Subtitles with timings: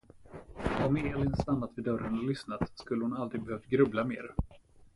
[0.85, 4.35] Om Elin stannat vid dörren och lyssnat, skulle hon aldrig behövt grubbla mer.